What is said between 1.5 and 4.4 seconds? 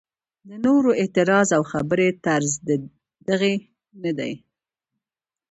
او خبرې طرز دغسې نه دی.